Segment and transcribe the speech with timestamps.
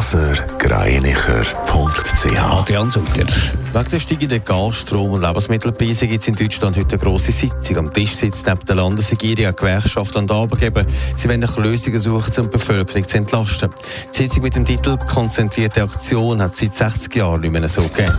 [0.00, 3.26] blasergreinicher.ch Adrian Sutter.
[3.74, 7.76] Wegen der steigenden Gas-, Strom- und Lebensmittelpreise gibt es in Deutschland heute eine grosse Sitzung.
[7.76, 10.84] Am Tisch sitzt neben der Landesregierung eine Gewerkschaft und Arbeitgeber.
[11.16, 13.68] Sie wollen nach Lösungen suchen, um die Bevölkerung zu entlasten.
[14.14, 17.82] Die Sitzung mit dem Titel «Konzentrierte Aktion» hat es seit 60 Jahren nicht mehr so
[17.82, 18.16] gegeben.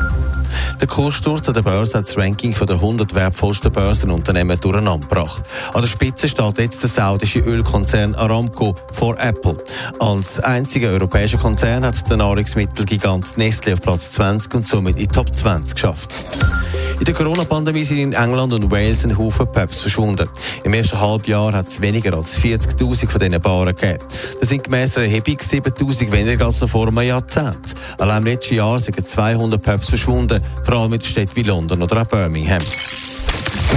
[0.80, 5.44] Der Kurssturz an der Börse hat das Ranking der 100 wertvollsten Börsenunternehmen durcheinander gebracht.
[5.74, 9.58] An der Spitze steht jetzt der saudische Ölkonzern Aramco vor Apple.
[10.00, 15.14] Als einziger europäischer Konzern hat der Nahrungsmittelgigant Nestle auf Platz 20 und somit in die
[15.14, 16.16] Top 20 geschafft.
[17.02, 20.30] In der Corona-Pandemie sind in England und Wales ein Haufen Pubs verschwunden.
[20.64, 23.98] Im ersten Halbjahr hat es weniger als 40.000 von diesen Baren gegeben.
[24.40, 27.74] Das sind gemäss einer Erhebung 7.000 weniger als noch vor einem Jahrzehnt.
[27.98, 32.04] Allein im letzten Jahr sind 200 Pubs verschwunden, vor allem in Städten wie London oder
[32.04, 32.62] auch Birmingham.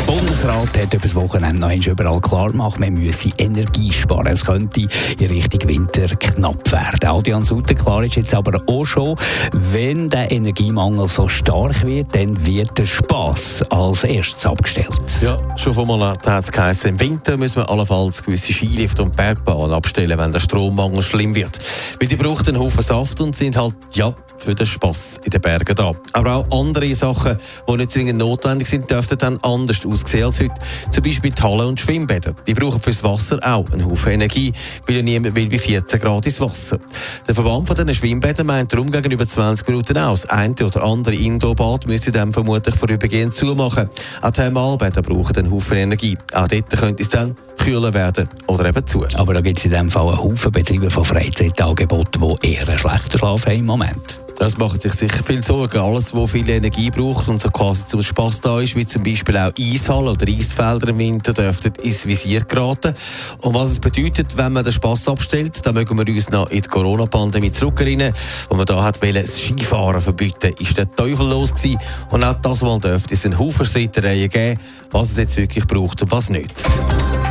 [0.06, 4.27] Bundesrat hat über das Wochenende noch einmal überall klar gemacht, man müsse Energie sparen.
[4.27, 4.83] Es könnte
[5.19, 7.08] in Richtung Winter knapp werden.
[7.08, 9.16] Adrian Sutter, klar ist jetzt aber auch schon,
[9.52, 14.88] wenn der Energiemangel so stark wird, dann wird der Spass als erstes abgestellt.
[15.22, 15.38] Ja,
[15.72, 20.40] schon hat es im Winter müssen wir allenfalls gewisse Skilifte und Bergbahnen abstellen, wenn der
[20.40, 21.58] Strommangel schlimm wird.
[21.98, 25.40] Weil die brauchen einen Haufen Saft und sind halt, ja, für den Spass in den
[25.40, 25.92] Bergen da.
[26.12, 30.54] Aber auch andere Sachen, die nicht zwingend notwendig sind, dürften dann anders aussehen als heute.
[30.90, 32.34] Zum Beispiel Hallen und Schwimmbäder.
[32.46, 34.52] Die brauchen fürs Wasser auch einen Haufen Energie,
[34.86, 36.78] weil ja niemand will bei 14 Grad ins Wasser.
[37.26, 40.26] Der Verband von diesen Schwimmbädern meint darum gegenüber 20 Minuten aus.
[40.26, 43.88] Eine oder andere Indoor-Bad müsste dann vermutlich vorübergehend zumachen.
[44.20, 46.19] Auch Thermalbäder brauchen einen Haufen Energie.
[46.33, 49.06] Auch dort könnte es dann kühler werden oder eben zu.
[49.14, 52.78] Aber da gibt es in diesem Fall einen Haufen Betreiber von Freizeitangeboten, die eher einen
[52.78, 54.19] schlechten Schlaf haben im Moment.
[54.38, 55.78] Das macht sich sicher viel Sorgen.
[55.78, 59.38] Alles, was viel Energie braucht und so quasi zum Spass da ist, wie zum Beispiel
[59.38, 62.92] auch Eishallen oder Eisfelder im Winter, dürften ins Visier geraten.
[63.38, 66.60] Und was es bedeutet, wenn man den Spass abstellt, dann mögen wir uns noch in
[66.60, 68.12] die Corona-Pandemie zurückerinnern,
[68.50, 71.78] wo man da hat das Skifahren verbieten, ist der Teufel los gewesen.
[72.10, 74.60] Und auch das Mal dürfte es einen Haufen Streitereien geben,
[74.91, 76.53] was es jetzt wirklich braucht und was nicht.